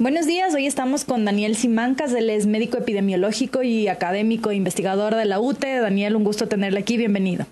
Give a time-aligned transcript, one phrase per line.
[0.00, 5.16] Buenos días, hoy estamos con Daniel Simancas, él es médico epidemiológico y académico e investigador
[5.16, 5.80] de la UTE.
[5.80, 7.46] Daniel, un gusto tenerle aquí, bienvenido.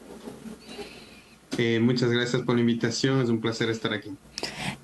[1.59, 4.11] Eh, muchas gracias por la invitación, es un placer estar aquí.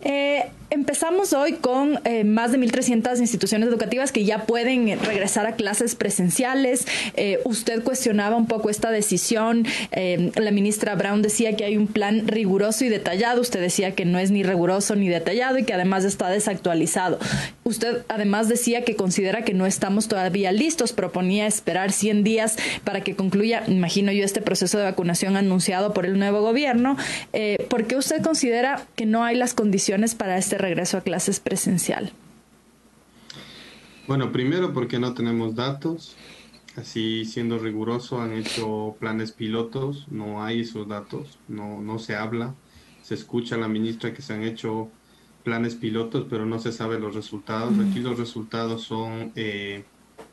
[0.05, 5.55] Eh, empezamos hoy con eh, más de 1.300 instituciones educativas que ya pueden regresar a
[5.55, 6.87] clases presenciales.
[7.15, 9.67] Eh, usted cuestionaba un poco esta decisión.
[9.93, 13.41] la ministra Brown decía que hay un plan riguroso y detallado.
[13.41, 17.19] Usted decía que no es ni riguroso ni detallado y que además está desactualizado.
[17.65, 20.93] Usted además decía que considera que no estamos todavía listos.
[20.93, 26.07] Proponía esperar 100 días para que concluya, imagino yo, este proceso de vacunación anunciado por
[26.07, 26.97] el nuevo gobierno.
[27.69, 32.13] ¿Por qué usted considera que no hay las condiciones para este regreso a clases presencial?
[34.07, 36.17] Bueno, primero porque no tenemos datos,
[36.77, 42.55] así siendo riguroso han hecho planes pilotos, no hay esos datos, no, no se habla,
[43.03, 44.91] se escucha a la ministra que se han hecho
[45.43, 47.75] planes pilotos, pero no se sabe los resultados.
[47.79, 49.85] Aquí los resultados son eh,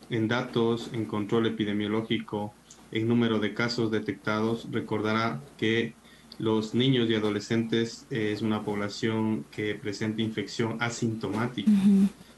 [0.09, 2.53] en datos, en control epidemiológico,
[2.91, 4.67] en número de casos detectados.
[4.71, 5.93] Recordará que
[6.39, 11.69] los niños y adolescentes es una población que presenta infección asintomática,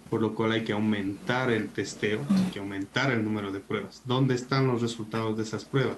[0.09, 4.01] por lo cual hay que aumentar el testeo, hay que aumentar el número de pruebas.
[4.05, 5.97] ¿Dónde están los resultados de esas pruebas?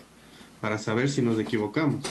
[0.59, 2.03] Para saber si nos equivocamos,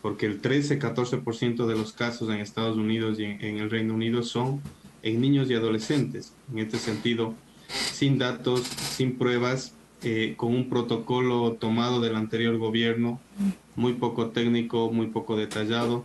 [0.00, 4.62] porque el 13-14% de los casos en Estados Unidos y en, el Reino Unido son
[5.02, 6.32] en niños y adolescentes.
[6.50, 7.34] En este sentido,
[7.68, 13.20] sin datos, sin pruebas, eh, con un protocolo tomado del anterior gobierno,
[13.74, 16.04] muy poco técnico, muy poco detallado,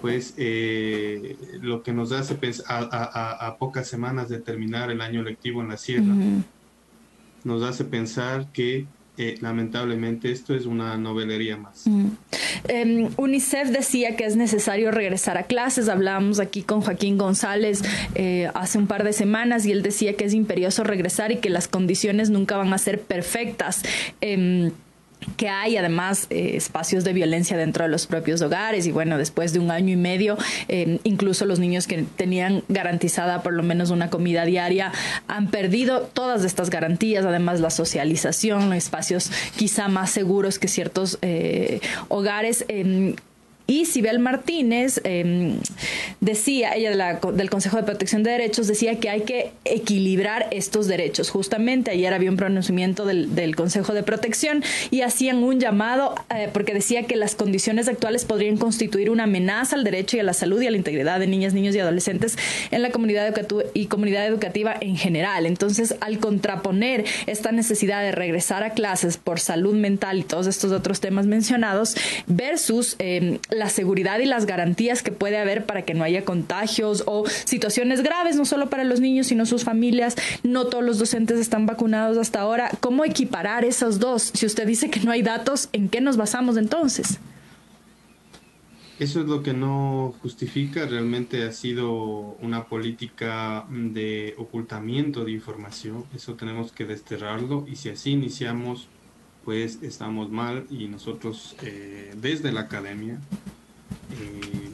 [0.00, 5.62] pues eh, lo que nos hace pensar a, pocas semanas de terminar el año lectivo
[5.62, 6.14] en la sierra,
[7.44, 8.86] nos hace pensar que
[9.40, 11.84] lamentablemente esto es una novelería más.
[12.68, 15.88] Em, UNICEF decía que es necesario regresar a clases.
[15.88, 17.82] Hablábamos aquí con Joaquín González
[18.14, 21.50] eh, hace un par de semanas y él decía que es imperioso regresar y que
[21.50, 23.82] las condiciones nunca van a ser perfectas.
[24.20, 24.70] Em,
[25.36, 29.52] que hay además eh, espacios de violencia dentro de los propios hogares y bueno, después
[29.52, 30.36] de un año y medio,
[30.68, 34.92] eh, incluso los niños que tenían garantizada por lo menos una comida diaria
[35.26, 41.80] han perdido todas estas garantías, además la socialización, espacios quizá más seguros que ciertos eh,
[42.08, 42.64] hogares.
[43.70, 45.58] Y Sibel Martínez em,
[46.20, 51.28] decía, ella del Consejo de Protección de Derechos, decía que hay que equilibrar estos derechos.
[51.28, 56.72] Justamente ayer había un pronunciamiento del, Consejo de Protección y hacían un llamado eh, porque
[56.72, 60.62] decía que las condiciones actuales podrían constituir una amenaza al derecho y a la salud
[60.62, 62.38] y a la integridad de niñas, niños y adolescentes
[62.70, 63.34] en la comunidad
[63.74, 65.44] y comunidad educativa en general.
[65.44, 70.72] Entonces, al contraponer esta necesidad de regresar a clases por salud mental y todos estos
[70.72, 71.96] otros temas mencionados
[72.26, 77.04] versus eh, la seguridad y las garantías que puede haber para que no haya contagios
[77.06, 80.16] o situaciones graves, no solo para los niños, sino sus familias.
[80.42, 82.70] No todos los docentes están vacunados hasta ahora.
[82.80, 84.30] ¿Cómo equiparar esos dos?
[84.34, 87.18] Si usted dice que no hay datos, ¿en qué nos basamos entonces?
[88.98, 96.04] Eso es lo que no justifica, realmente ha sido una política de ocultamiento de información,
[96.16, 98.88] eso tenemos que desterrarlo y si así iniciamos,
[99.48, 104.68] pues estamos mal y nosotros eh, desde la academia eh,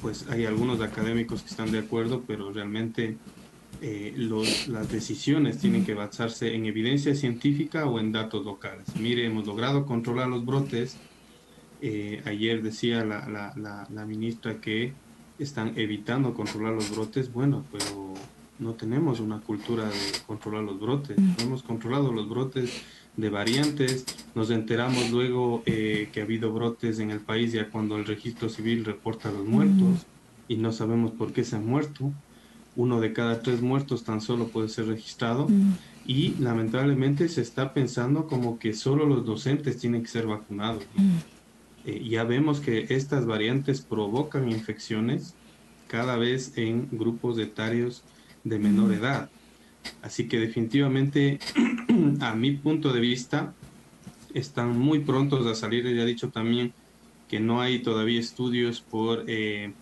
[0.00, 3.16] pues hay algunos académicos que están de acuerdo, pero realmente
[3.82, 4.14] eh,
[4.68, 8.86] las decisiones tienen que basarse en evidencia científica o en datos locales.
[9.00, 10.96] Mire, hemos logrado controlar los brotes.
[11.82, 14.92] Eh, ayer decía la, la, la, ministra que
[15.40, 17.32] están evitando controlar los brotes.
[17.32, 18.14] Bueno, pero
[18.60, 21.18] no tenemos una cultura de controlar los brotes.
[21.18, 22.84] No hemos controlado los brotes
[23.18, 24.06] de variantes.
[24.34, 28.48] Nos enteramos luego eh, que ha habido brotes en el país ya cuando el registro
[28.48, 30.06] civil reporta los muertos
[30.46, 32.12] y no sabemos por qué se han muerto.
[32.76, 35.48] Uno de cada tres muertos tan solo puede ser registrado
[36.06, 40.84] y lamentablemente se está pensando como que solo los docentes tienen que ser vacunados.
[41.84, 45.34] Eh, ya vemos que estas variantes provocan infecciones
[45.88, 48.04] cada vez en grupos etarios
[48.44, 49.28] de menor edad.
[50.02, 51.38] Así que definitivamente,
[52.20, 53.54] a mi punto de vista,
[54.34, 55.84] están muy prontos a salir.
[55.84, 56.72] Ya he dicho también
[57.28, 59.72] que no hay todavía estudios por, eh,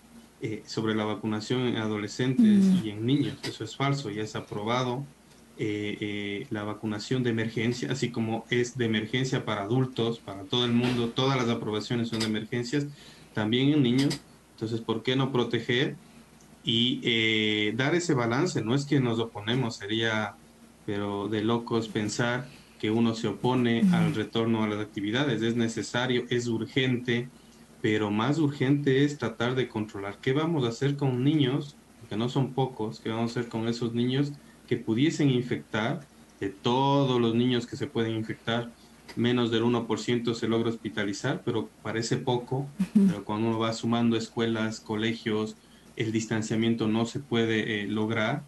[0.41, 2.85] eh, sobre la vacunación en adolescentes mm.
[2.85, 3.37] y en niños.
[3.43, 5.05] Eso es falso, ya es aprobado.
[5.59, 10.71] Eh, la vacunación de emergencia, así como es de emergencia para adultos, para todo el
[10.71, 12.85] mundo, todas las aprobaciones son de emergencias,
[13.33, 14.19] también en niños.
[14.53, 15.95] Entonces, ¿por qué no proteger
[16.67, 18.61] y eh, dar ese balance.
[18.61, 20.35] No es que nos oponemos, sería
[20.85, 22.47] pero de locos pensar
[22.79, 25.41] que uno se opone al retorno a las actividades.
[25.41, 27.29] Es necesario, es urgente,
[27.81, 30.17] pero más urgente es tratar de controlar.
[30.21, 31.75] Qué vamos a hacer con niños
[32.09, 34.33] que no son pocos, que vamos a hacer con esos niños
[34.67, 36.05] que pudiesen infectar,
[36.39, 38.71] de todos los niños que se pueden infectar,
[39.15, 44.79] menos del 1% se logra hospitalizar, pero parece poco, pero cuando uno va sumando escuelas,
[44.79, 45.55] colegios,
[45.97, 48.43] el distanciamiento no se puede eh, lograr,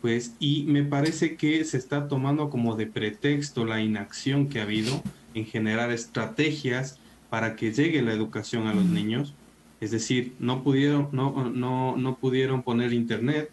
[0.00, 4.62] pues, y me parece que se está tomando como de pretexto la inacción que ha
[4.62, 5.02] habido
[5.34, 6.98] en generar estrategias
[7.30, 9.34] para que llegue la educación a los niños,
[9.80, 13.50] es decir, no pudieron, no, no, no pudieron poner internet,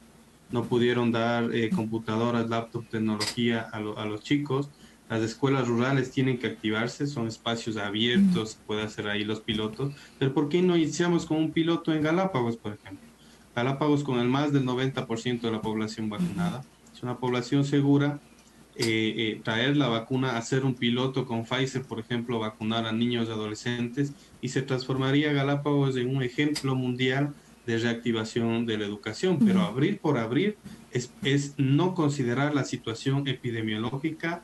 [0.51, 4.69] no pudieron dar eh, computadoras, laptop, tecnología a, a los chicos,
[5.09, 10.33] las escuelas rurales tienen que activarse, son espacios abiertos, puede hacer ahí los pilotos, pero
[10.33, 13.10] ¿por qué no iniciamos con un piloto en Galápagos, por ejemplo?
[13.55, 16.63] Galápagos con el más del 90% de la población vacunada,
[16.93, 18.19] es una población segura,
[18.75, 23.27] eh, eh, traer la vacuna, hacer un piloto con Pfizer, por ejemplo, vacunar a niños
[23.27, 27.33] y adolescentes, y se transformaría Galápagos en un ejemplo mundial
[27.65, 30.57] de reactivación de la educación, pero abrir por abrir
[30.91, 34.43] es, es no considerar la situación epidemiológica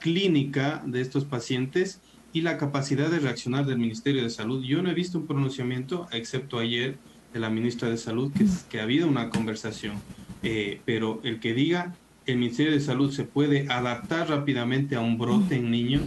[0.00, 2.00] clínica de estos pacientes
[2.32, 4.62] y la capacidad de reaccionar del Ministerio de Salud.
[4.64, 6.98] Yo no he visto un pronunciamiento, excepto ayer,
[7.36, 9.96] de la ministra de Salud, que, que ha habido una conversación,
[10.42, 11.94] eh, pero el que diga
[12.24, 16.04] el Ministerio de Salud se puede adaptar rápidamente a un brote en niños,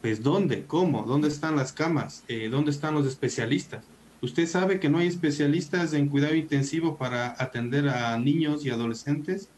[0.00, 0.64] pues ¿dónde?
[0.66, 1.04] ¿Cómo?
[1.04, 2.24] ¿Dónde están las camas?
[2.26, 3.84] Eh, ¿Dónde están los especialistas?
[4.20, 9.50] Usted sabe que no hay especialistas en cuidado intensivo para atender a niños y adolescentes.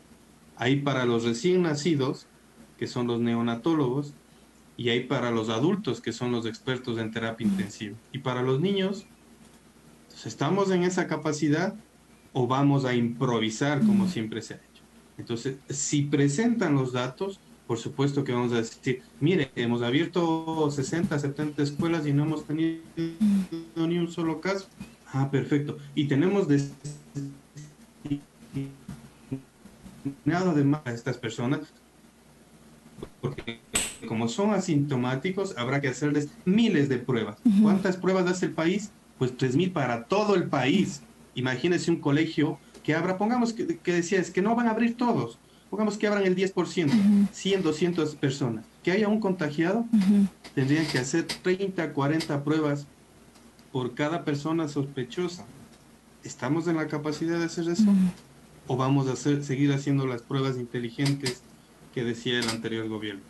[0.56, 2.26] Hay para los recién nacidos,
[2.76, 4.12] que son los neonatólogos,
[4.76, 7.96] y hay para los adultos, que son los expertos en terapia intensiva.
[8.12, 9.06] Y para los niños,
[10.24, 11.74] ¿estamos en esa capacidad
[12.32, 14.82] o vamos a improvisar como siempre se ha hecho?
[15.18, 21.18] Entonces, si presentan los datos, por supuesto que vamos a decir, mire, hemos abierto 60,
[21.18, 22.80] 70 escuelas y no hemos tenido
[23.76, 24.66] ni un solo caso.
[25.12, 25.78] Ah, perfecto.
[25.94, 26.46] Y tenemos
[30.24, 31.60] nada de más a estas personas
[33.20, 33.60] porque
[34.06, 37.38] como son asintomáticos, habrá que hacerles miles de pruebas.
[37.62, 38.90] ¿Cuántas pruebas hace el país?
[39.18, 41.02] Pues 3.000 para todo el país.
[41.34, 44.96] Imagínense un colegio que abra, pongamos que, que decía, es que no van a abrir
[44.96, 45.38] todos,
[45.70, 48.64] pongamos que abran el 10%, 100, 200 personas.
[48.84, 49.86] Que haya un contagiado,
[50.54, 52.86] tendrían que hacer 30, 40 pruebas
[53.72, 55.44] por cada persona sospechosa.
[56.22, 57.92] ¿Estamos en la capacidad de hacer eso?
[58.68, 61.42] ¿O vamos a hacer, seguir haciendo las pruebas inteligentes
[61.92, 63.22] que decía el anterior gobierno?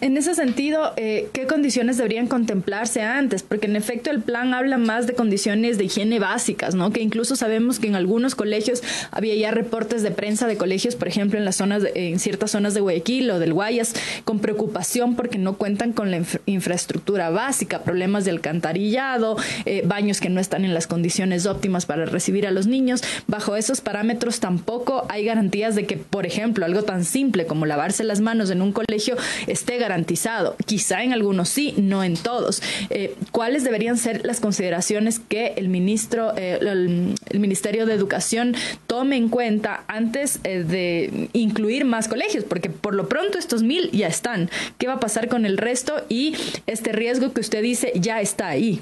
[0.00, 3.42] En ese sentido, eh, ¿qué condiciones deberían contemplarse antes?
[3.42, 6.92] Porque en efecto el plan habla más de condiciones de higiene básicas, ¿no?
[6.92, 11.08] Que incluso sabemos que en algunos colegios había ya reportes de prensa de colegios, por
[11.08, 13.94] ejemplo, en las zonas, en ciertas zonas de Guayaquil o del Guayas,
[14.24, 20.30] con preocupación porque no cuentan con la infraestructura básica, problemas de alcantarillado, eh, baños que
[20.30, 23.02] no están en las condiciones óptimas para recibir a los niños.
[23.26, 28.04] Bajo esos parámetros tampoco hay garantías de que, por ejemplo, algo tan simple como lavarse
[28.04, 29.16] las manos en un colegio
[29.46, 30.54] esté garantizado.
[30.66, 32.62] Quizá en algunos sí, no en todos.
[32.90, 38.54] Eh, ¿Cuáles deberían ser las consideraciones que el ministro, eh, el, Ministerio de Educación
[38.86, 42.44] tome en cuenta antes eh, de incluir más colegios?
[42.44, 44.48] Porque por lo pronto estos mil ya están.
[44.78, 46.04] ¿Qué va a pasar con el resto?
[46.08, 46.36] Y
[46.66, 48.80] este riesgo que usted dice ya está ahí.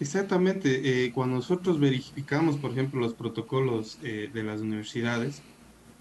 [0.00, 1.10] Exactamente.
[1.14, 5.40] cuando nosotros verificamos, por ejemplo, los protocolos de las universidades,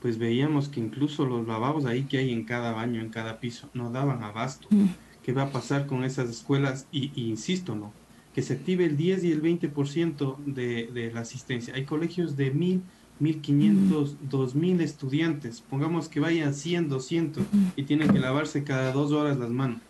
[0.05, 3.71] pues veíamos que incluso los lavabos ahí que hay en cada baño, en cada piso,
[3.73, 4.67] no daban abasto.
[4.69, 4.85] Mm.
[5.23, 6.85] ¿Qué va a pasar con esas escuelas?
[6.91, 7.91] Y, insisto, ¿no?
[8.35, 11.73] Que se active el 10 y el 20% de, de la asistencia.
[11.73, 12.83] Hay colegios de 1000,
[13.17, 15.61] 1500, 2000 estudiantes.
[15.61, 17.67] Pongamos que vayan 100, 200 mm.
[17.75, 19.81] y tienen que lavarse cada dos horas las manos.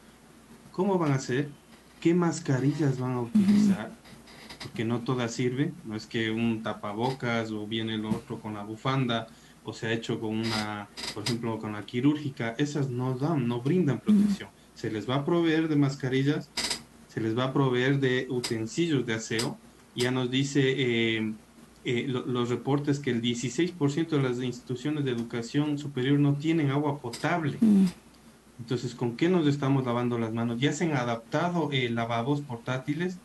[0.72, 1.50] ¿Cómo van a hacer?
[2.00, 3.92] ¿Qué mascarillas van a utilizar?
[4.64, 5.74] Porque no todas sirven.
[5.84, 9.28] No es que un tapabocas o viene el otro con la bufanda
[9.66, 13.62] o se ha hecho con una, por ejemplo, con la quirúrgica, esas no dan, no
[13.62, 14.50] brindan protección.
[14.76, 16.50] Se les va a proveer de mascarillas,
[17.08, 19.58] se les va a proveer de utensilios de aseo.
[19.96, 21.34] Ya nos dice eh,
[21.84, 27.00] eh, los reportes que el 16% de las instituciones de educación superior no tienen agua
[27.00, 27.58] potable.
[28.60, 30.60] Entonces, ¿con qué nos estamos lavando las manos?
[30.60, 33.18] Ya se han adaptado eh, lavabos portátiles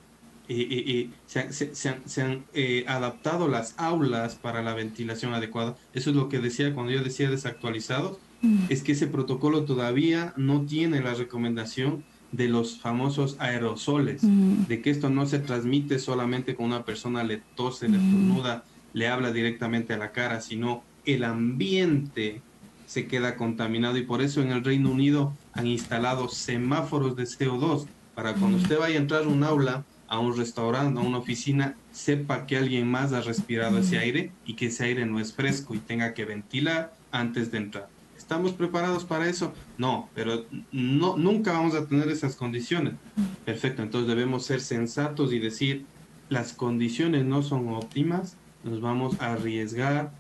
[1.27, 5.77] se, han, eh, adaptado las aulas para la ventilación adecuada.
[5.95, 8.65] Eso es lo que decía cuando yo decía desactualizados, mm.
[8.69, 14.67] es que ese protocolo todavía no tiene la recomendación de los famosos aerosoles, mm.
[14.67, 18.05] de que esto no se transmite solamente con una persona le tose, le mm.
[18.05, 22.43] estornuda, le habla directamente a la cara, sino el ambiente
[22.87, 27.87] se queda contaminado y por eso en el Reino Unido han instalado semáforos de CO2
[28.17, 31.77] para cuando usted vaya a entrar a un aula a un restaurante, a una oficina,
[31.93, 35.75] sepa que alguien más ha respirado ese aire y que ese aire no es fresco
[35.75, 37.89] y tenga que ventilar antes de entrar.
[38.19, 39.55] ¿Estamos preparados para eso?
[39.79, 42.95] No, pero no, nunca vamos a tener esas condiciones.
[43.45, 45.87] Perfecto, entonces debemos ser sensatos y decir,
[46.29, 50.11] las condiciones no son óptimas, nos vamos a arriesgar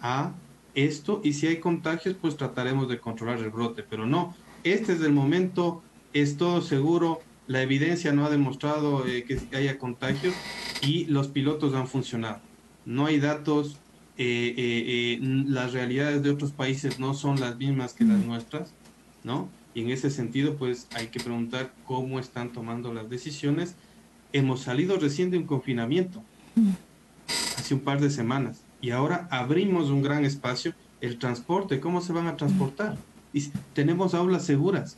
[0.00, 0.32] a
[0.76, 5.00] esto y si hay contagios, pues trataremos de controlar el brote, pero no, este es
[5.00, 10.34] el momento, es todo seguro, la evidencia no ha demostrado eh, que haya contagios
[10.82, 12.40] y los pilotos han funcionado.
[12.84, 13.78] No hay datos,
[14.18, 18.72] eh, eh, las realidades de otros países no son las mismas que las nuestras,
[19.24, 19.48] ¿no?
[19.74, 23.74] Y en ese sentido, pues hay que preguntar cómo están tomando las decisiones.
[24.32, 26.22] Hemos salido recién de un confinamiento,
[27.58, 32.12] hace un par de semanas, y ahora abrimos un gran espacio, el transporte, ¿cómo se
[32.12, 32.96] van a transportar?
[33.32, 34.96] Y tenemos aulas seguras,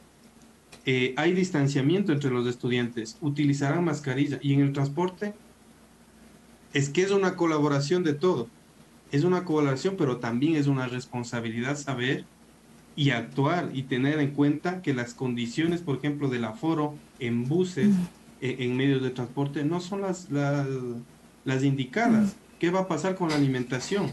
[0.86, 5.34] eh, hay distanciamiento entre los estudiantes, utilizarán mascarilla y en el transporte
[6.72, 8.48] es que es una colaboración de todo.
[9.10, 12.24] Es una colaboración, pero también es una responsabilidad saber
[12.94, 17.94] y actuar y tener en cuenta que las condiciones, por ejemplo, del aforo en buses,
[18.40, 22.36] eh, en medios de transporte, no son las, las indicadas.
[22.58, 24.10] ¿Qué va a pasar con la alimentación?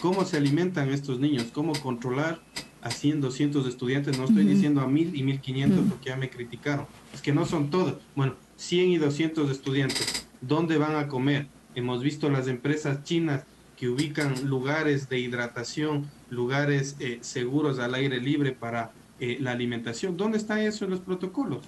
[0.00, 1.48] ¿Cómo se alimentan estos niños?
[1.52, 2.40] ¿Cómo controlar
[2.82, 6.86] a 100, 200 estudiantes, no estoy diciendo a 1000 y 1500 porque ya me criticaron,
[7.12, 7.94] es que no son todos.
[8.14, 11.46] Bueno, 100 y 200 estudiantes, ¿dónde van a comer?
[11.74, 13.44] Hemos visto las empresas chinas
[13.76, 20.16] que ubican lugares de hidratación, lugares eh, seguros al aire libre para eh, la alimentación.
[20.16, 21.64] ¿Dónde está eso en los protocolos?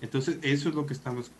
[0.00, 1.30] Entonces, eso es lo que estamos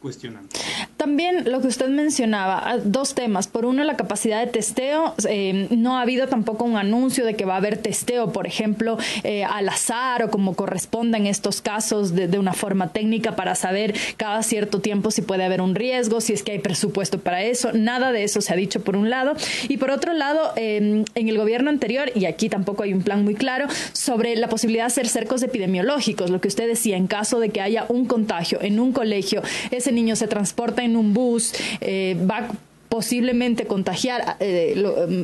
[0.00, 0.50] cuestionando.
[0.96, 3.48] También lo que usted mencionaba, ah, dos temas.
[3.48, 5.14] Por uno, la capacidad de testeo.
[5.28, 8.96] Eh, no ha habido tampoco un anuncio de que va a haber testeo, por ejemplo,
[9.22, 13.94] eh, al azar o como corresponda en estos casos de, una forma técnica para saber
[14.16, 17.72] cada cierto tiempo si puede haber un riesgo, si es que hay presupuesto para eso.
[17.72, 19.34] Nada de eso se ha dicho por un lado.
[19.68, 23.22] Y por otro lado, em, en el gobierno anterior, y aquí tampoco hay un plan
[23.22, 27.38] muy claro, sobre la posibilidad de hacer cercos epidemiológicos, lo que usted decía, en caso
[27.38, 31.52] de que haya un contagio en un colegio, ese niño se transporta en un bus,
[31.80, 32.46] eh, va
[32.88, 34.36] posiblemente contagiar.
[34.40, 34.74] Eh,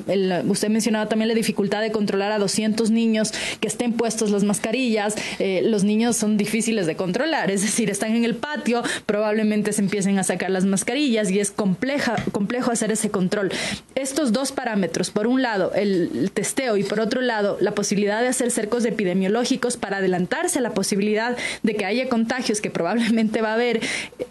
[0.07, 4.45] mm, usted mencionaba también la dificultad de controlar a 200 niños que estén puestos las
[4.45, 5.15] mascarillas.
[5.39, 9.83] Eh, los niños son difíciles de controlar, es decir, están en el patio, probablemente se
[9.83, 13.51] empiecen a sacar las mascarillas y es compleja, complejo hacer ese control.
[13.95, 18.29] Estos dos parámetros, por un lado el testeo y por otro lado la posibilidad de
[18.29, 23.51] hacer cercos epidemiológicos para adelantarse a la posibilidad de que haya contagios que probablemente va
[23.51, 23.81] a haber,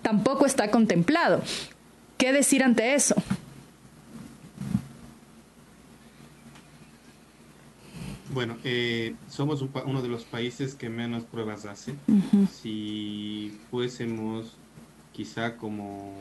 [0.02, 1.42] tampoco está contemplado.
[2.22, 3.16] ¿Qué decir ante eso?
[8.32, 11.96] Bueno, eh, somos uno de los países que menos pruebas hace.
[12.62, 14.56] Si fuésemos
[15.14, 16.14] quizá como,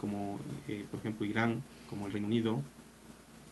[0.00, 2.60] como eh, por ejemplo, Irán, como el Reino Unido,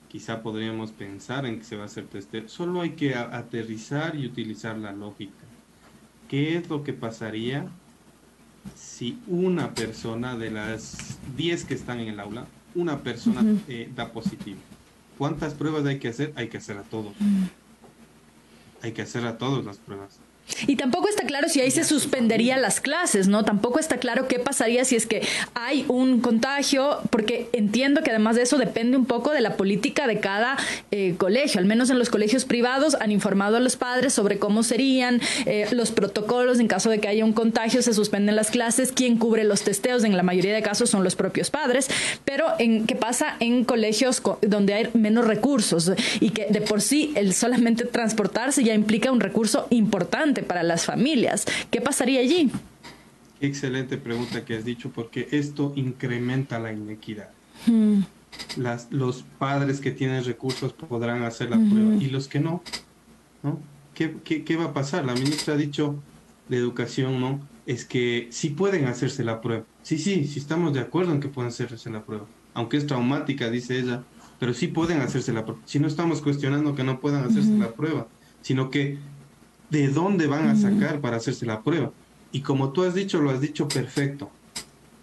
[0.09, 2.49] quizá podríamos pensar en que se va a hacer testeo.
[2.49, 5.45] Solo hay que aterrizar y utilizar la lógica.
[6.29, 7.69] ¿Qué es lo que pasaría
[8.75, 14.13] si una persona de las 10 que están en el aula, una persona eh, da
[14.13, 14.59] positivo.
[15.17, 16.33] ¿Cuántas pruebas hay que hacer?
[16.37, 17.13] Hay que hacer a todos.
[18.83, 20.21] Hay que hacer a todos las pruebas.
[20.67, 23.45] Y tampoco está claro si ahí se suspenderían las clases, ¿no?
[23.45, 28.37] Tampoco está claro qué pasaría si es que hay un contagio, porque entiendo que además
[28.37, 30.57] de eso depende un poco de la política de cada
[30.91, 31.61] eh, colegio.
[31.61, 35.69] Al menos en los colegios privados han informado a los padres sobre cómo serían eh,
[35.73, 39.45] los protocolos en caso de que haya un contagio, se suspenden las clases, quién cubre
[39.45, 41.89] los testeos, en la mayoría de casos son los propios padres,
[42.25, 47.13] pero en, ¿qué pasa en colegios donde hay menos recursos y que de por sí
[47.15, 50.38] el solamente transportarse ya implica un recurso importante?
[50.43, 51.45] Para las familias.
[51.71, 52.51] ¿Qué pasaría allí?
[53.41, 57.31] Excelente pregunta que has dicho porque esto incrementa la inequidad.
[57.67, 58.01] Hmm.
[58.57, 62.63] Las, los padres que tienen recursos podrán hacer la prueba y los que no,
[63.43, 63.61] ¿no?
[63.95, 65.05] ¿Qué, ¿Qué, va a pasar?
[65.05, 65.97] La ministra ha dicho
[66.49, 67.41] de educación, ¿no?
[67.67, 69.65] Es que sí pueden hacerse la prueba.
[69.83, 72.27] Sí, sí, sí estamos de acuerdo en que pueden hacerse la prueba.
[72.55, 74.05] Aunque es traumática, dice ella,
[74.39, 75.61] pero sí pueden hacerse la prueba.
[75.65, 78.07] Si no estamos cuestionando que no puedan hacerse la prueba,
[78.41, 78.99] sino que
[79.71, 81.93] de dónde van a sacar para hacerse la prueba.
[82.33, 84.31] Y como tú has dicho, lo has dicho perfecto.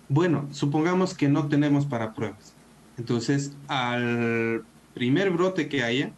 [0.09, 2.53] Bueno, supongamos que no tenemos para pruebas.
[2.97, 6.11] Entonces, al primer brote que haya,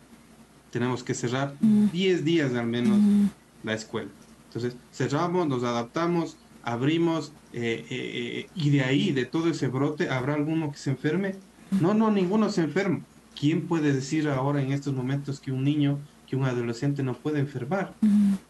[0.72, 3.00] tenemos que cerrar 10 días al menos
[3.64, 4.10] la escuela.
[4.48, 10.10] Entonces, cerramos, nos adaptamos, abrimos, eh, eh, eh, y de ahí, de todo ese brote,
[10.10, 11.36] ¿habrá alguno que se enferme?
[11.82, 13.02] No, no, ninguno se enferma.
[13.40, 17.40] ¿Quién puede decir ahora en estos momentos que un niño que un adolescente no puede
[17.40, 17.94] enfermar.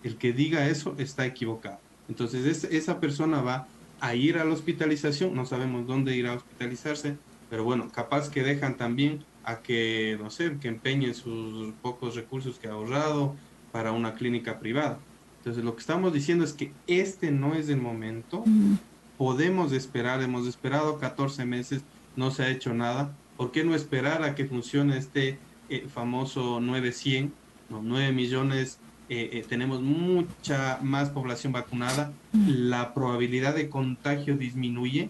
[0.03, 1.79] El que diga eso está equivocado.
[2.09, 3.67] Entonces esa persona va
[3.99, 7.17] a ir a la hospitalización, no sabemos dónde ir a hospitalizarse,
[7.49, 12.59] pero bueno, capaz que dejan también a que, no sé, que empeñen sus pocos recursos
[12.59, 13.35] que ha ahorrado
[13.71, 14.99] para una clínica privada.
[15.39, 18.43] Entonces, lo que estamos diciendo es que este no es el momento.
[19.17, 21.83] Podemos esperar, hemos esperado 14 meses,
[22.17, 23.15] no se ha hecho nada.
[23.37, 27.31] ¿Por qué no esperar a que funcione este eh, famoso 900?
[27.69, 35.09] No, 9 millones, eh, eh, tenemos mucha más población vacunada, la probabilidad de contagio disminuye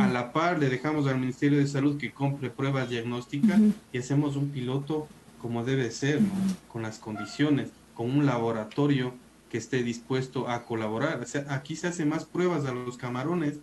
[0.00, 3.60] a la par le dejamos al Ministerio de Salud que compre pruebas diagnósticas
[3.92, 5.08] y hacemos un piloto
[5.40, 6.20] como debe ser,
[6.68, 9.12] Con las condiciones, con un laboratorio
[9.50, 11.20] que esté dispuesto a colaborar.
[11.20, 13.58] O sea, aquí se hacen más pruebas a los camarones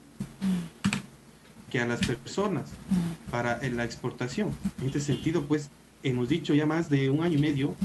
[1.72, 2.70] que a las personas
[3.32, 4.52] para la exportación.
[4.82, 5.70] En este sentido, pues,
[6.04, 7.76] hemos dicho ya más de un año y medio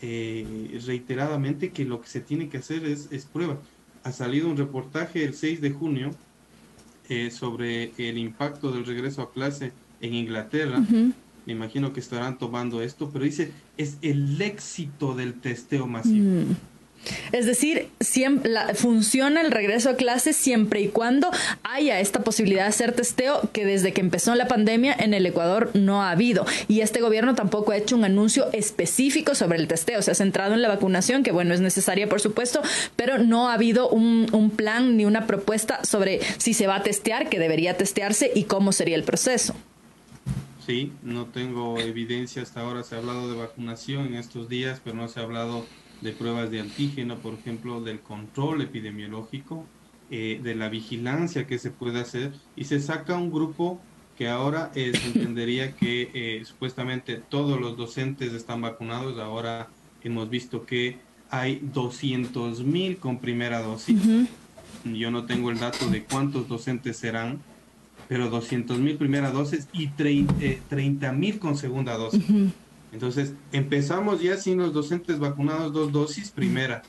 [0.00, 3.58] eh, reiteradamente que lo que se tiene que hacer es, es prueba.
[4.04, 6.10] Ha salido un reportaje el 6 de junio
[7.08, 10.82] eh, sobre el impacto del regreso a clase en Inglaterra.
[11.44, 16.42] Me imagino que estarán tomando esto, pero dice, es el éxito del testeo masivo.
[16.42, 16.56] Mm.
[17.32, 21.30] Es decir, siempre, funciona el regreso a clases siempre y cuando
[21.62, 25.70] haya esta posibilidad de hacer testeo que desde que empezó la pandemia en el Ecuador
[25.74, 26.46] no ha habido.
[26.68, 30.02] Y este gobierno tampoco ha hecho un anuncio específico sobre el testeo.
[30.02, 32.62] Se ha centrado en la vacunación, que bueno, es necesaria por supuesto,
[32.96, 36.82] pero no ha habido un, un plan ni una propuesta sobre si se va a
[36.82, 39.54] testear, que debería testearse y cómo sería el proceso.
[40.66, 42.84] Sí, no tengo evidencia hasta ahora.
[42.84, 45.66] Se ha hablado de vacunación en estos días, pero no se ha hablado
[46.02, 49.64] de pruebas de antígeno, por ejemplo, del control epidemiológico,
[50.10, 53.80] eh, de la vigilancia que se puede hacer y se saca un grupo
[54.18, 59.68] que ahora eh, se entendería que eh, supuestamente todos los docentes están vacunados, ahora
[60.02, 60.98] hemos visto que
[61.30, 63.98] hay 200 mil con primera dosis.
[64.84, 67.40] Yo no tengo el dato de cuántos docentes serán,
[68.08, 72.22] pero 200 mil primera dosis y 30 mil con segunda dosis.
[72.92, 76.82] Entonces, empezamos ya sin los docentes vacunados dos dosis, primera.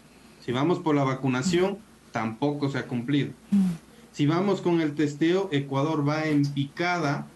[0.46, 1.78] Si vamos por la vacunación,
[2.12, 3.32] tampoco se ha cumplido.
[4.12, 7.28] Si vamos con el testeo, Ecuador va en picada,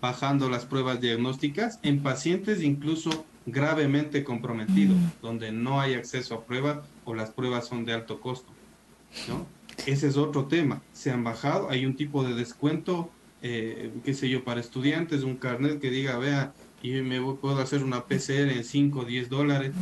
[0.00, 6.78] bajando las pruebas diagnósticas en pacientes incluso gravemente comprometidos, donde no hay acceso a pruebas
[7.04, 8.50] o las pruebas son de alto costo.
[9.86, 10.82] Ese es otro tema.
[10.92, 13.10] Se han bajado, hay un tipo de descuento,
[13.42, 17.84] eh, qué sé yo, para estudiantes, un carnet que diga, vea, y me puedo hacer
[17.84, 19.72] una PCR en 5 o 10 dólares.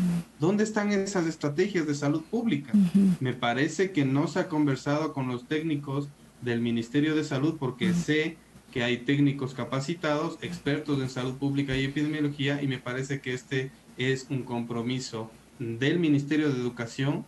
[0.41, 2.73] ¿Dónde están esas estrategias de salud pública?
[3.21, 6.09] Me parece que no se ha conversado con los técnicos
[6.43, 8.37] del Ministerio de Salud porque sé
[8.73, 13.71] que hay técnicos capacitados, expertos en salud pública y epidemiología y me parece que este
[13.97, 17.25] es un compromiso del Ministerio de Educación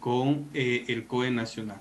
[0.00, 1.76] con eh, el COE nacional.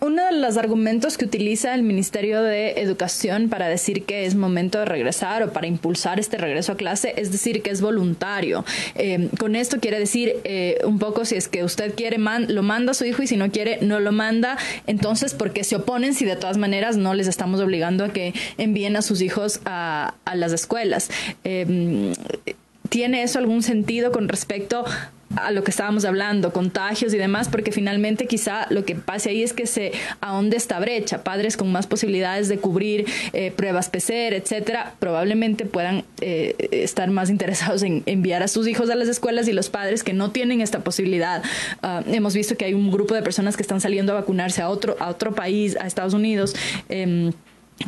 [0.00, 4.78] uno de los argumentos que utiliza el Ministerio de Educación para decir que es momento
[4.78, 8.64] de regresar o para impulsar este regreso a clase es decir que es voluntario.
[8.94, 12.92] Em, con esto quiere decir eh, un poco si es que usted quiere, lo manda
[12.92, 14.58] a su hijo y si no quiere, no lo manda.
[14.86, 18.34] Entonces, ¿por qué se oponen si de todas maneras no les estamos obligando a que
[18.58, 21.10] envíen a sus hijos a, a las escuelas?
[21.44, 22.12] Em,
[22.90, 24.84] ¿Tiene eso algún sentido con respecto
[25.36, 29.42] a lo que estábamos hablando, contagios y demás, porque finalmente quizá lo que pase ahí
[29.42, 31.24] es que se ahonde esta brecha.
[31.24, 37.30] Padres con más posibilidades de cubrir eh, pruebas PCR, etcétera, probablemente puedan eh, estar más
[37.30, 40.60] interesados en enviar a sus hijos a las escuelas y los padres que no tienen
[40.60, 41.42] esta posibilidad.
[41.82, 44.68] Ah, hemos visto que hay un grupo de personas que están saliendo a vacunarse a
[44.68, 46.54] otro, a otro país, a Estados Unidos.
[46.88, 47.32] Em,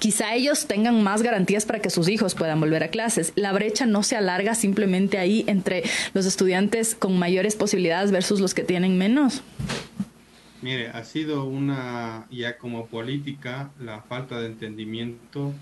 [0.01, 3.33] quizá ellos tengan más garantías para que sus hijos puedan volver a clases.
[3.37, 5.83] La brecha no se alarga simplemente ahí entre
[6.15, 9.43] los estudiantes con mayores posibilidades versus los que tienen menos.
[10.63, 15.53] Mire, ha sido una, ya como política, la falta de entendimiento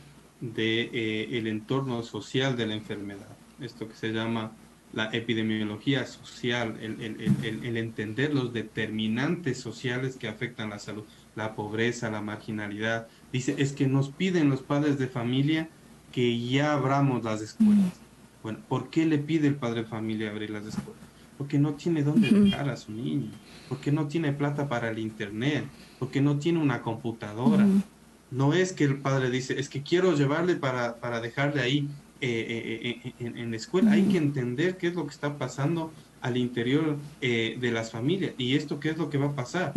[0.40, 3.28] de eh, el entorno social de la enfermedad.
[3.60, 4.52] Esto que se llama
[4.92, 11.54] la epidemiología social, el, el, el entender los determinantes sociales que afectan la salud, la
[11.54, 15.68] pobreza, la marginalidad, Dice, es que nos piden los padres de familia
[16.12, 17.92] que ya abramos las escuelas.
[18.44, 21.02] Bueno, ¿por qué le pide el padre de familia abrir las escuelas?
[21.36, 23.32] Porque no tiene dónde dejar a su niño,
[23.68, 25.64] porque no tiene plata para el internet,
[25.98, 27.66] porque no tiene una computadora.
[28.30, 31.88] No es que el padre dice, es que quiero llevarle para, para dejarle ahí
[32.20, 32.46] eh,
[32.84, 33.90] eh, eh, en, la escuela.
[33.90, 38.54] Hay que entender qué es lo que está pasando al interior de las familias y
[38.54, 39.72] esto qué es lo que va a pasar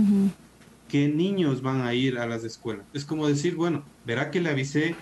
[0.87, 2.85] qué niños van a ir a las escuelas.
[2.93, 4.95] Es como decir, bueno, verá que le avisé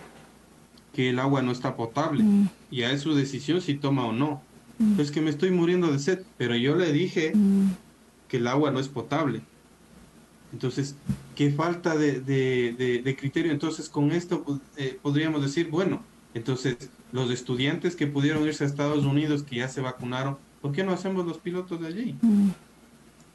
[0.93, 2.50] que el agua no está potable mm.
[2.71, 4.41] y a es su decisión si toma o no.
[4.80, 4.95] Mm.
[4.95, 7.69] Pues que me estoy muriendo de sed, pero yo le dije mm.
[8.28, 9.41] que el agua no es potable.
[10.54, 10.95] Entonces,
[11.36, 13.52] ¿qué falta de, criterio?
[13.52, 16.02] Entonces, con esto pues, eh, podríamos decir, bueno,
[16.34, 20.84] entonces los estudiantes que pudieron irse a Estados Unidos, que ya se vacunaron, ¿por qué
[20.84, 22.15] no hacemos los pilotos de allí?
[22.21, 22.50] Mm.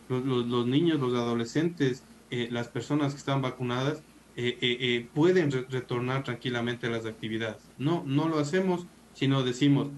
[0.09, 4.03] Los, niños, los adolescentes, eh, las personas que están vacunadas,
[4.43, 7.59] eh, pueden retornar tranquilamente a las actividades.
[7.77, 9.89] No, no lo hacemos, sino decimos,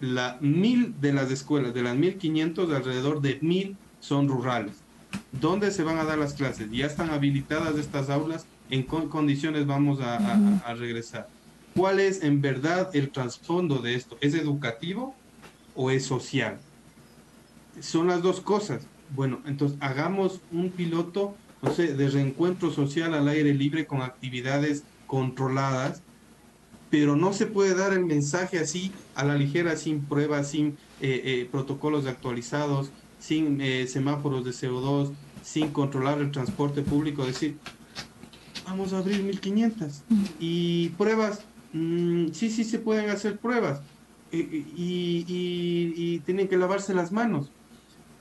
[0.00, 4.82] la mil de las escuelas, de las mil quinientos, alrededor de mil son rurales.
[5.32, 6.70] ¿Dónde se van a dar las clases?
[6.70, 11.28] Ya están habilitadas estas aulas, ¿en qué condiciones vamos a, regresar?
[11.74, 14.16] ¿Cuál es en verdad el trasfondo de esto?
[14.20, 15.14] ¿Es educativo
[15.74, 16.58] o es social?
[17.80, 18.86] Son las dos cosas.
[19.14, 24.84] Bueno, entonces hagamos un piloto, no sé, de reencuentro social al aire libre con actividades
[25.06, 26.02] controladas
[26.90, 31.20] pero no se puede dar el mensaje así a la ligera, sin pruebas, sin eh,
[31.24, 37.56] eh, protocolos actualizados, sin eh, semáforos de CO2, sin controlar el transporte público, decir,
[38.64, 40.04] vamos a abrir 1500
[40.38, 43.80] y pruebas, mm, sí, sí se pueden hacer pruebas
[44.32, 47.50] y, tienen que lavarse las manos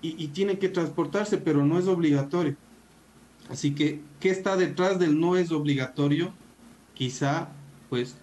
[0.02, 2.56] y, y tienen que transportarse, pero no es obligatorio.
[3.49, 6.34] Así que, ¿qué está detrás del no es obligatorio?
[6.93, 7.49] Quizá,
[7.89, 8.17] pues,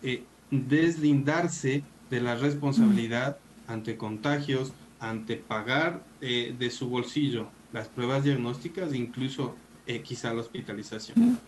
[0.50, 8.94] deslindarse de la responsabilidad ante contagios, ante pagar eh, de su bolsillo las pruebas diagnósticas,
[8.94, 9.56] incluso
[9.86, 11.40] eh, quizá la hospitalización.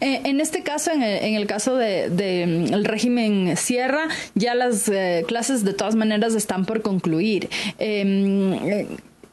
[0.00, 4.90] Eh, en este caso, en el, caso del de, mm, régimen Sierra, ya las
[5.26, 7.50] clases de todas maneras están por concluir.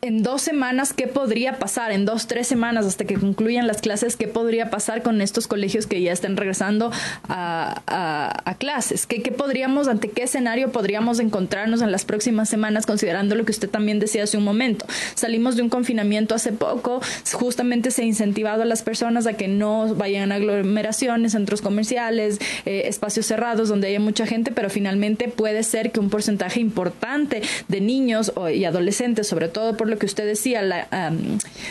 [0.01, 4.15] En dos semanas qué podría pasar, en dos, tres semanas hasta que concluyan las clases,
[4.15, 6.89] qué podría pasar con estos colegios que ya estén regresando
[7.27, 13.35] a, clases, ¿Qué, ¿Qué, podríamos, ante qué escenario podríamos encontrarnos en las próximas semanas, considerando
[13.35, 14.85] lo que usted también decía hace un momento.
[15.15, 17.01] Salimos de un confinamiento hace poco,
[17.33, 22.39] justamente se ha incentivado a las personas a que no vayan a aglomeraciones, centros comerciales,
[22.65, 27.41] eh, espacios cerrados donde haya mucha gente, pero finalmente puede ser que un porcentaje importante
[27.67, 30.87] de niños y adolescentes, sobre todo por lo que usted decía, la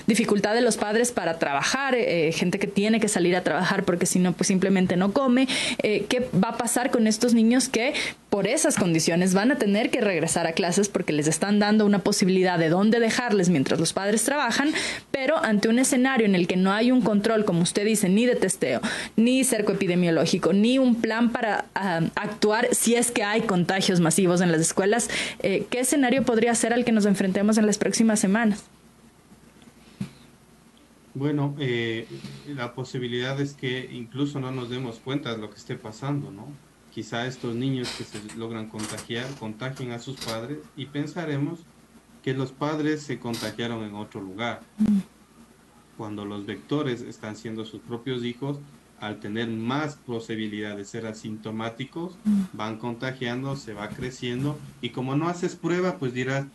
[0.06, 4.06] dificultad de los padres para trabajar, eh, gente que tiene que salir a trabajar porque
[4.06, 5.48] si no, pues simplemente no come.
[5.82, 7.94] Eh, ¿Qué va a pasar con estos niños que
[8.30, 12.00] por esas condiciones van a tener que regresar a clases porque les están dando una
[12.00, 14.70] posibilidad de dónde dejarles mientras los padres trabajan,
[15.10, 18.26] pero ante un escenario en el que no hay un control, como usted dice, ni
[18.26, 18.80] de testeo,
[19.16, 21.66] ni cerco epidemiológico, ni un plan para
[22.14, 25.08] actuar si es que hay contagios masivos en las escuelas,
[25.40, 28.64] eh, ¿qué escenario podría ser al que nos enfrentemos en las próximas semanas?
[31.14, 32.06] Bueno, eh,
[32.46, 36.46] la posibilidad es que incluso no nos demos cuenta de lo que esté pasando, ¿no?
[36.92, 41.60] Quizá estos niños que se logran contagiar contagien a sus padres y pensaremos
[42.22, 44.62] que los padres se contagiaron en otro lugar.
[45.96, 48.58] Cuando los vectores están siendo sus propios hijos,
[49.00, 52.16] al tener más posibilidad de ser asintomáticos,
[52.52, 56.46] van contagiando, se va creciendo y como no haces prueba, pues dirás,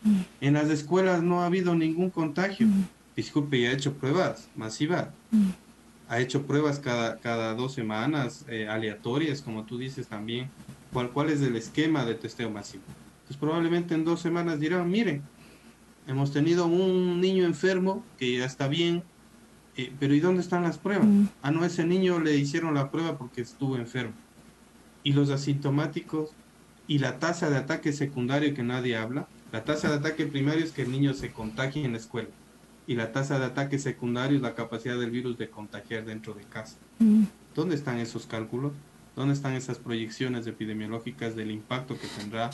[0.42, 2.68] en las escuelas no ha habido ningún contagio.
[3.16, 5.08] Disculpe, ya he hecho pruebas masivas
[6.10, 10.50] ha hecho pruebas cada, cada dos semanas, eh, aleatorias, como tú dices también.
[10.92, 12.84] ¿Cuál, ¿Cuál es el esquema de testeo masivo?
[13.28, 15.24] Pues probablemente en dos semanas dirán, miren,
[16.08, 19.04] hemos tenido un niño enfermo que ya está bien,
[19.76, 21.08] eh, pero ¿y dónde están las pruebas?
[21.08, 21.26] Mm.
[21.42, 24.14] Ah, no, ese niño le hicieron la prueba porque estuvo enfermo.
[25.04, 26.32] Y los asintomáticos
[26.88, 30.72] y la tasa de ataque secundario que nadie habla, la tasa de ataque primario es
[30.72, 32.30] que el niño se contagie en la escuela
[32.88, 36.44] y la tasa de ataque secundario es la capacidad del virus de contagiar dentro de
[36.44, 36.76] casa.
[37.00, 37.24] Mm.
[37.56, 38.74] ¿Dónde están esos cálculos?
[39.16, 42.50] ¿Dónde están esas proyecciones epidemiológicas del impacto que tendrá?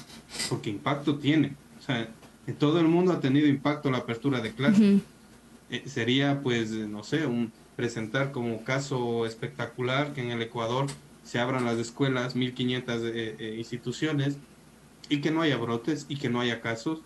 [0.49, 1.55] Porque impacto tiene.
[1.79, 2.09] O sea,
[2.47, 5.01] en todo el mundo ha tenido impacto la apertura de clases.
[5.69, 10.87] Eh, sería, pues, no sé, un presentar como caso espectacular que en el Ecuador
[11.23, 14.37] se abran las escuelas, 1.500 eh, eh, instituciones,
[15.09, 17.01] y que no haya brotes y que no haya casos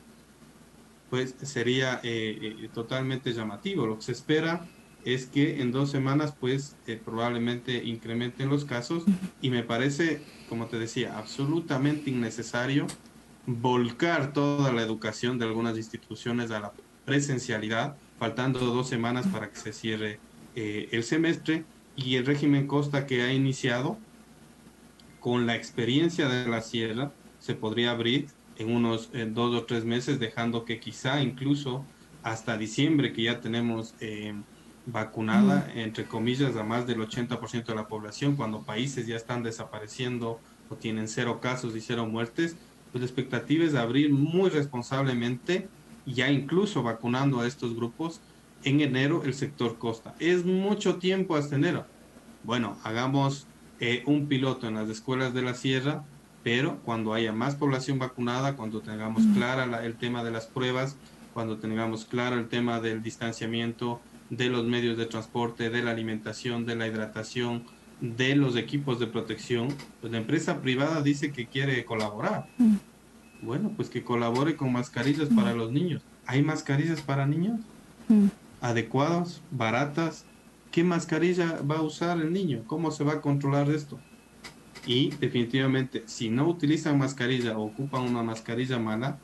[1.13, 3.85] pues sería eh, eh, totalmente llamativo.
[3.85, 4.65] Lo que se espera
[5.05, 9.03] es que en dos semanas pues eh, probablemente incrementen los casos
[9.39, 12.87] y me parece, como te decía, absolutamente innecesario
[13.45, 16.73] volcar toda la educación de algunas instituciones a la
[17.05, 20.19] presencialidad, faltando dos semanas para que se cierre
[20.55, 21.63] el semestre
[21.95, 23.99] y el régimen Costa que ha iniciado
[25.19, 28.29] con la experiencia de la sierra se podría abrir
[28.63, 31.85] en unos dos o tres meses, dejando que quizá incluso
[32.23, 34.33] hasta diciembre, que ya tenemos eh,
[34.85, 40.39] vacunada, entre comillas, a más del 80% de la población, cuando países ya están desapareciendo
[40.69, 42.55] o tienen cero casos y cero muertes,
[42.91, 45.67] pues la expectativa es abrir muy responsablemente,
[46.05, 48.21] ya incluso vacunando a estos grupos,
[48.63, 50.15] en enero el sector costa.
[50.19, 51.85] Es mucho tiempo hasta enero.
[52.43, 53.47] Bueno, hagamos
[53.79, 56.05] eh, un piloto en las escuelas de la sierra,
[56.43, 60.97] pero cuando haya más población vacunada, cuando tengamos clara el tema de las pruebas,
[61.33, 66.65] cuando tengamos claro el tema del distanciamiento, de los medios de transporte, de la alimentación,
[66.65, 67.63] de la hidratación,
[68.01, 69.69] de los equipos de protección,
[70.01, 72.47] pues la empresa privada dice que quiere colaborar.
[73.41, 76.01] Bueno, pues que colabore con mascarillas para los niños.
[76.25, 77.61] ¿Hay mascarillas para niños?
[78.61, 79.41] ¿Adecuadas?
[79.51, 80.25] ¿Baratas?
[80.71, 82.63] ¿Qué mascarilla va a usar el niño?
[82.67, 83.99] ¿Cómo se va a controlar esto?
[84.85, 89.19] Y definitivamente, si no utilizan mascarilla o ocupan una mascarilla mala,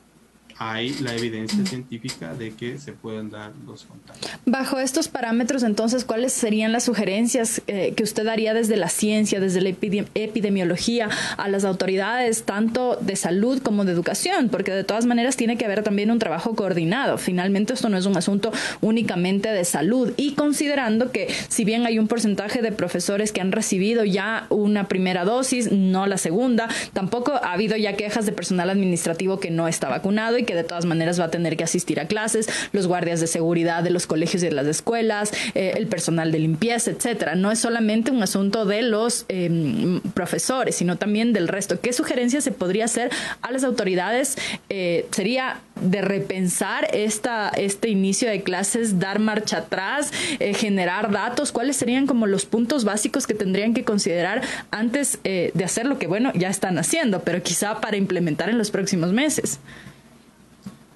[0.62, 4.30] hay la evidencia científica de que se pueden dar los contagios.
[4.44, 9.40] Bajo estos parámetros, entonces, ¿cuáles serían las sugerencias eh, que usted daría desde la ciencia,
[9.40, 14.50] desde la epidemiología, a las autoridades, tanto de salud como de educación?
[14.50, 17.16] Porque de todas maneras tiene que haber también un trabajo coordinado.
[17.16, 20.12] Finalmente, esto no es un asunto únicamente de salud.
[20.18, 24.88] Y considerando que, si bien hay un porcentaje de profesores que han recibido ya una
[24.88, 29.66] primera dosis, no la segunda, tampoco ha habido ya quejas de personal administrativo que no
[29.66, 33.20] está vacunado y de todas maneras va a tener que asistir a clases, los guardias
[33.20, 37.34] de seguridad de los colegios y de las escuelas, eh, el personal de limpieza, etcétera.
[37.34, 41.80] No es solamente un asunto de los em, profesores, sino también del resto.
[41.80, 43.10] ¿Qué sugerencias se podría hacer
[43.42, 44.36] a las autoridades?
[44.68, 51.52] Eh, sería de repensar esta, este inicio de clases, dar marcha atrás, eh, generar datos,
[51.52, 56.06] cuáles serían como los puntos básicos que tendrían que considerar antes de hacer lo que,
[56.06, 59.60] bueno, ya están haciendo, pero quizá para implementar en los próximos meses.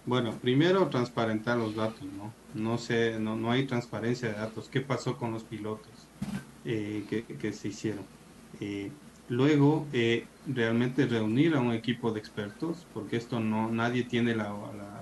[0.06, 2.32] Bueno, primero transparentar los datos, ¿no?
[2.54, 4.68] No, sé, no, no hay transparencia de datos.
[4.68, 5.92] ¿Qué pasó con los pilotos
[6.66, 8.04] eh, que, se hicieron?
[8.60, 8.90] Eh,
[9.30, 14.54] luego, eh, realmente reunir a un equipo de expertos, porque esto no, nadie tiene la,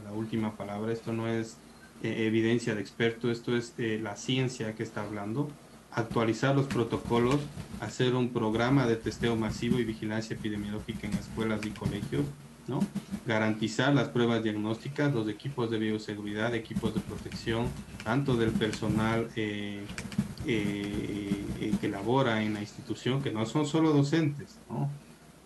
[0.04, 1.56] la, última palabra, esto no es
[2.02, 5.48] evidencia de experto, esto es la ciencia que está hablando.
[5.90, 7.40] Actualizar los protocolos,
[7.80, 12.26] hacer un programa de testeo masivo y vigilancia epidemiológica en escuelas y colegios
[12.68, 12.81] ¿no?
[13.27, 17.66] Garantizar las pruebas diagnósticas, los equipos de bioseguridad, equipos de protección,
[18.05, 19.85] tanto del personal eh,
[20.46, 24.59] eh, eh, que labora en la institución, que no son solo docentes,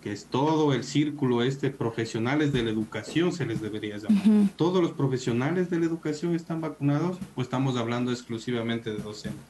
[0.02, 4.22] que es todo el círculo este, profesionales de la educación se les debería llamar.
[4.56, 9.42] ¿Todos los profesionales de la educación están vacunados o estamos hablando exclusivamente de docentes?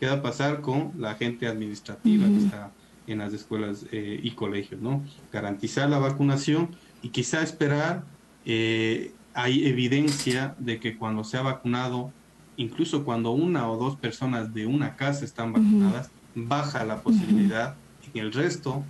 [0.00, 2.72] ¿Qué va a pasar con la gente administrativa que está
[3.06, 4.80] en las escuelas y colegios?
[4.80, 5.04] ¿no?
[5.30, 6.70] Garantizar la vacunación
[7.02, 8.04] y quizá esperar,
[8.44, 12.12] eh, hay evidencia de que cuando se ha vacunado,
[12.56, 17.74] incluso cuando una o dos personas de una casa están vacunadas, baja la posibilidad
[18.14, 18.84] en el resto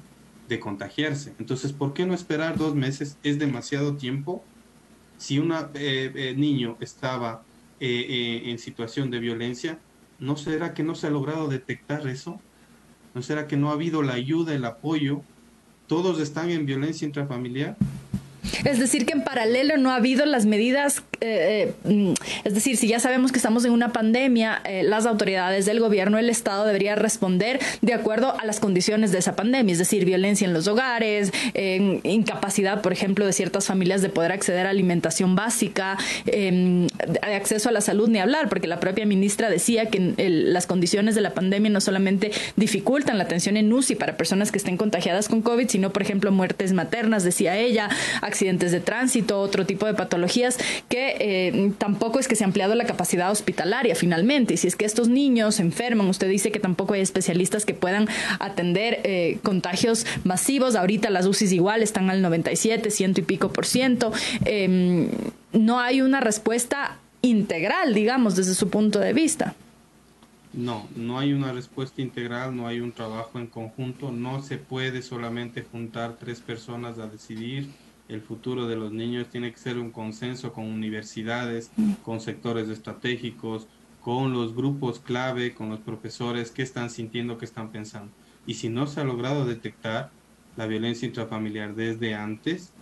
[0.48, 1.33] de contagiarse.
[1.38, 3.16] Entonces, ¿por qué no esperar dos meses?
[3.22, 4.44] Es demasiado tiempo.
[5.16, 7.42] Si un eh, eh, niño estaba
[7.85, 9.77] en situación de violencia,
[10.20, 12.40] ¿no será que no se ha logrado detectar eso?
[13.12, 15.22] ¿No será que no ha habido la ayuda, el apoyo?
[15.88, 17.77] ¿Todos están en violencia intrafamiliar?
[18.65, 22.89] Es decir, que en paralelo no ha habido las medidas, eh, mm, es decir, si
[22.89, 26.97] ya sabemos que estamos en una pandemia, eh, las autoridades del gobierno, el Estado debería
[26.97, 31.33] responder de acuerdo a las condiciones de esa pandemia, es decir, violencia en los hogares,
[31.55, 36.89] incapacidad, por ejemplo, de ciertas familias de poder acceder a alimentación básica, em,
[37.23, 41.21] acceso a la salud, ni hablar, porque la propia ministra decía que las condiciones de
[41.21, 45.43] la pandemia no solamente dificultan la atención en UCI para personas que estén contagiadas con
[45.43, 47.89] COVID, sino, por ejemplo, muertes maternas, decía ella,
[48.21, 50.59] accidentes de tránsito, otro tipo de patologías,
[50.89, 54.55] que eh, tampoco es que se ha ampliado la capacidad hospitalaria finalmente.
[54.55, 57.75] Y si es que estos niños se enferman, usted dice que tampoco hay especialistas que
[57.75, 60.77] puedan atender eh, contagios masivos.
[60.77, 64.12] Ahorita las UCIs igual están al 97, ciento y pico por ciento.
[64.44, 65.09] Em,
[65.53, 69.55] no hay una respuesta integral, digamos, desde su punto de vista.
[70.53, 75.01] No, no hay una respuesta integral, no hay un trabajo en conjunto, no se puede
[75.01, 77.68] solamente juntar tres personas a decidir
[78.09, 81.71] el futuro de los niños tiene que ser un consenso con universidades,
[82.03, 83.67] con sectores estratégicos,
[84.03, 88.11] con los grupos clave, con los profesores, qué están sintiendo, qué están pensando.
[88.47, 90.11] Y si no se ha logrado detectar
[90.57, 92.73] la violencia intrafamiliar desde antes,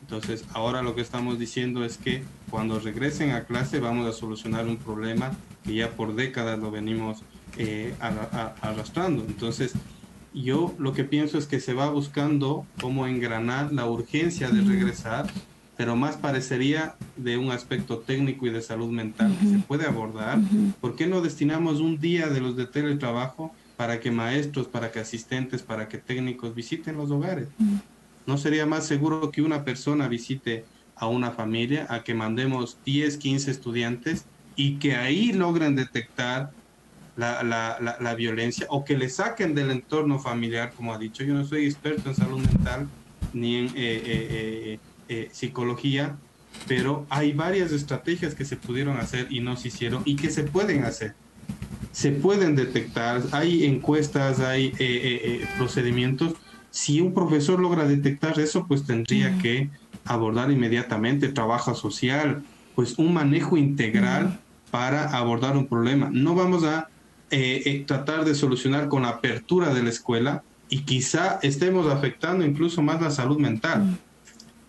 [0.00, 4.66] entonces ahora lo que estamos diciendo es que cuando regresen a clase vamos a solucionar
[4.66, 5.32] un problema
[5.64, 7.22] que ya por décadas lo venimos
[7.56, 9.24] eh, arrastrando.
[9.26, 9.74] Entonces,
[10.34, 15.26] yo lo que pienso es que se va buscando cómo engranar la urgencia de regresar,
[15.76, 20.38] pero más parecería de un aspecto técnico y de salud mental que se puede abordar.
[20.80, 24.98] ¿Por qué no destinamos un día de los de teletrabajo para que maestros, para que
[24.98, 27.48] asistentes, para que técnicos visiten los hogares?
[28.26, 30.64] ¿No sería más seguro que una persona visite
[30.96, 36.50] a una familia, a que mandemos 10, 15 estudiantes y que ahí logren detectar
[37.18, 41.24] la, la, la, violencia o que le saquen del entorno familiar, como ha dicho.
[41.24, 42.88] Yo no soy experto en salud mental
[43.32, 44.78] ni en eh, eh,
[45.08, 46.16] eh, psicología,
[46.68, 50.44] pero hay varias estrategias que se pudieron hacer y no se hicieron y que se
[50.44, 51.14] pueden hacer.
[51.90, 54.72] Se pueden detectar, hay encuestas, hay
[55.56, 56.34] procedimientos.
[56.70, 59.70] Si un profesor logra detectar eso, pues tendría que
[60.04, 62.44] abordar inmediatamente trabajo social,
[62.76, 64.38] pues un manejo integral
[64.70, 66.10] para abordar un problema.
[66.12, 66.88] No vamos a
[67.30, 72.44] eh, eh, tratar de solucionar con la apertura de la escuela y quizá estemos afectando
[72.44, 73.84] incluso más la salud mental.
[73.84, 73.96] Mm.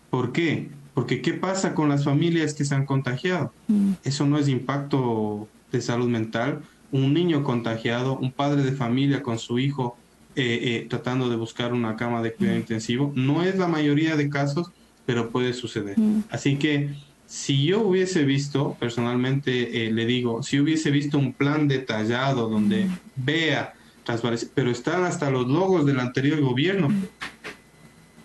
[0.10, 0.70] ¿Por qué?
[0.94, 3.54] Porque ¿qué pasa con las familias que se han contagiado?
[3.68, 3.94] Mm.
[4.04, 6.62] Eso no es impacto de salud mental.
[6.92, 9.98] Un niño contagiado, un padre de familia con su hijo
[10.36, 12.62] eh, tratando de buscar una cama de cuidado mm.
[12.62, 14.72] intensivo, no es la mayoría de casos,
[15.06, 15.96] pero puede suceder.
[16.30, 16.94] Así que
[17.30, 22.88] si yo hubiese visto, personalmente eh, le digo, si hubiese visto un plan detallado donde
[23.16, 26.92] vea transparencia, pero están hasta los logos del anterior gobierno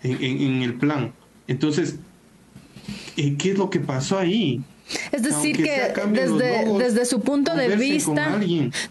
[0.01, 1.13] en, el plan.
[1.47, 1.99] Entonces,
[3.15, 4.63] eh, ¿qué es lo que pasó ahí?
[5.11, 8.39] Es decir, que desde, desde su punto de vista,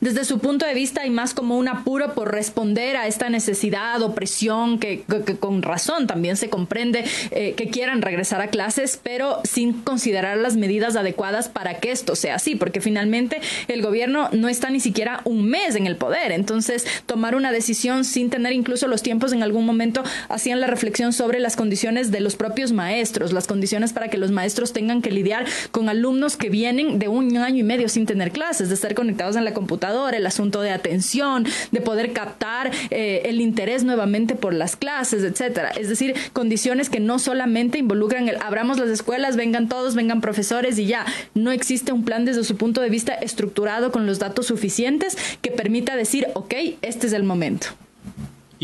[0.00, 4.02] desde su punto de vista hay más como un apuro por responder a esta necesidad
[4.02, 5.04] o presión que,
[5.38, 10.56] con razón también se comprende eh, que quieran regresar a clases, pero sin considerar las
[10.56, 15.20] medidas adecuadas para que esto sea así, porque finalmente el gobierno no está ni siquiera
[15.24, 19.42] un mes en el poder, entonces tomar una decisión sin tener incluso los tiempos en
[19.42, 24.08] algún momento hacían la reflexión sobre las condiciones de los propios maestros, las condiciones para
[24.08, 27.88] que los maestros tengan que lidiar con alumnos que vienen de un año y medio
[27.88, 32.12] sin tener clases, de estar conectados en la computadora, el asunto de atención, de poder
[32.12, 35.70] captar eh, el interés nuevamente por las clases, etcétera.
[35.70, 40.78] Es decir, condiciones que no solamente involucran el abramos las escuelas, vengan todos, vengan profesores
[40.78, 41.04] y ya.
[41.34, 45.50] No existe un plan desde su punto de vista estructurado con los datos suficientes que
[45.50, 47.68] permita decir, ok, este es el momento.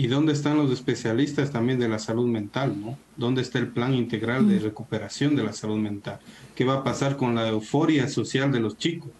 [0.01, 2.75] ¿Y dónde están los especialistas también de la salud mental?
[2.81, 2.97] ¿no?
[3.19, 4.63] ¿Dónde está el plan integral de mm.
[4.63, 6.21] recuperación de la salud mental?
[6.55, 9.11] ¿Qué va a pasar con la euforia social de los chicos?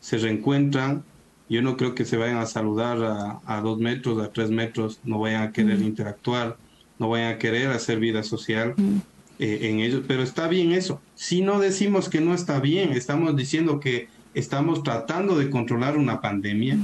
[0.00, 1.04] Se reencuentran,
[1.50, 5.18] yo no creo que se vayan a saludar a, dos metros, a tres metros, no
[5.18, 5.84] vayan a querer mm.
[5.84, 6.56] interactuar,
[6.98, 8.96] no vayan a querer hacer vida social mm.
[9.38, 10.98] eh, en ellos, pero está bien eso.
[11.14, 16.22] Si no decimos que no está bien, estamos diciendo que estamos tratando de controlar una
[16.22, 16.78] pandemia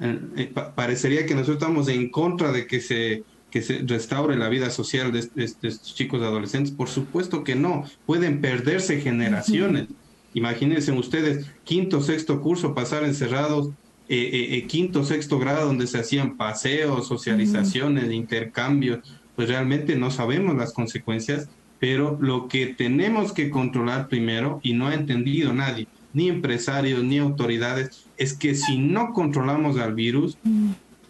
[0.00, 4.48] eh, eh, parecería que nosotros estamos en contra de que se, que se restaure la
[4.48, 6.72] vida social de, estos chicos adolescentes.
[6.72, 9.88] Por supuesto que no, pueden perderse generaciones.
[10.34, 13.70] Imagínense ustedes, quinto, sexto curso, pasar encerrados,
[14.08, 19.00] eh, quinto, sexto grado, donde se hacían paseos, socializaciones, intercambios,
[19.34, 24.88] pues realmente no sabemos las consecuencias, pero lo que tenemos que controlar primero, y no
[24.88, 30.38] ha entendido nadie, ni empresarios, ni autoridades, es que si no controlamos al virus,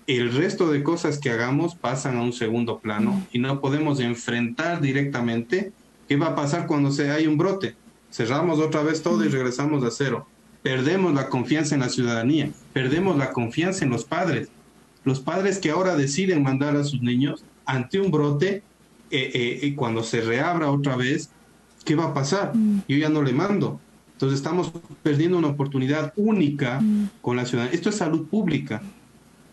[0.08, 4.80] el resto de cosas que hagamos pasan a un segundo plano y no podemos enfrentar
[4.80, 5.70] directamente
[6.08, 7.76] qué va a pasar cuando se hay un brote.
[8.10, 10.26] Cerramos otra vez todo y regresamos a cero.
[10.64, 14.48] Perdemos la confianza en la ciudadanía, perdemos la confianza en los padres.
[15.04, 18.64] Los padres que ahora deciden mandar a sus niños ante un brote,
[19.12, 21.30] eh, eh, y cuando se reabra otra vez,
[21.84, 22.54] ¿qué va a pasar?
[22.88, 23.80] Yo ya no le mando
[24.16, 27.10] entonces estamos perdiendo una oportunidad única mm.
[27.20, 27.74] con la ciudadanía.
[27.74, 28.80] Esto es salud pública.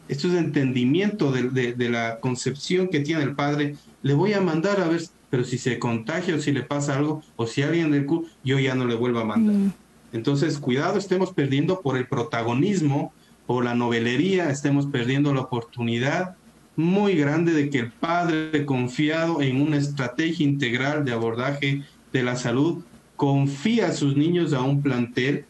[0.07, 3.75] Esto es entendimiento de, la concepción que tiene el padre.
[4.03, 7.21] Le voy a mandar a ver, pero si se contagia o si le pasa algo,
[7.35, 9.53] o si alguien del CU, yo ya no le vuelvo a mandar.
[9.53, 9.73] Mm.
[10.13, 13.11] Entonces, cuidado, estemos perdiendo por el protagonismo,
[13.45, 16.37] por la novelería, estemos perdiendo la oportunidad
[16.77, 21.81] muy grande de que el padre confiado en una estrategia integral de abordaje
[22.13, 22.81] de la salud
[23.23, 25.45] confía a sus niños a un plantel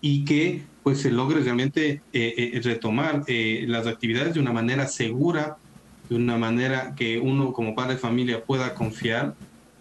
[0.00, 4.88] y que pues se logre realmente eh, eh, retomar eh, las actividades de una manera
[4.88, 5.58] segura,
[6.08, 9.34] de una manera que uno como padre de familia pueda confiar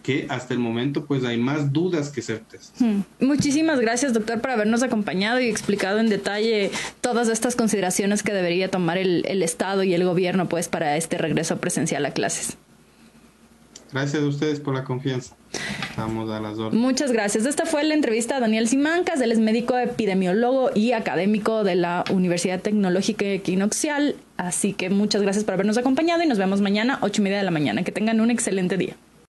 [0.04, 2.74] que hasta el momento pues hay más dudas que certezas.
[2.78, 3.04] Hmm.
[3.22, 8.70] Muchísimas gracias doctor por habernos acompañado y explicado en detalle todas estas consideraciones que debería
[8.70, 12.58] tomar el, el Estado y el gobierno pues para este regreso presencial a clases.
[13.94, 15.38] Gracias a ustedes por la confianza.
[15.98, 16.80] Vamos a las órdenes.
[16.80, 17.46] Muchas gracias.
[17.46, 19.22] Esta fue la entrevista a Daniel Simancas.
[19.22, 24.16] Él es médico epidemiólogo y académico de la Universidad Tecnológica Equinoxial.
[24.38, 27.44] Así que muchas gracias por habernos acompañado y nos vemos mañana, ocho y media de
[27.44, 27.84] la mañana.
[27.84, 28.96] Que tengan un excelente día.